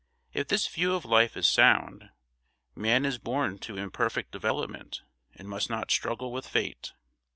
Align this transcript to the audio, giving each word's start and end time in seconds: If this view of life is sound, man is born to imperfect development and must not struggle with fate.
If 0.33 0.47
this 0.47 0.65
view 0.67 0.95
of 0.95 1.05
life 1.05 1.37
is 1.37 1.45
sound, 1.45 2.09
man 2.73 3.05
is 3.05 3.19
born 3.19 3.59
to 3.59 3.77
imperfect 3.77 4.31
development 4.31 5.03
and 5.35 5.47
must 5.47 5.69
not 5.69 5.91
struggle 5.91 6.31
with 6.31 6.47
fate. 6.47 6.93